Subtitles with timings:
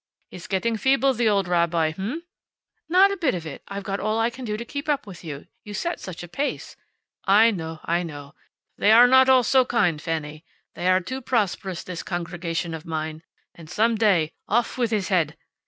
[0.31, 2.23] "He's getting feeble, the old rabbi, h'm?"
[2.89, 3.61] "Not a bit of it.
[3.67, 5.45] I've got all I can do to keep up with you.
[5.63, 6.75] You set such a pace."
[7.25, 7.81] "I know.
[7.85, 8.33] I know.
[8.79, 10.43] They are not all so kind, Fanny.
[10.73, 13.21] They are too prosperous, this congregation of mine.
[13.53, 15.37] And some day, `Off with his head!'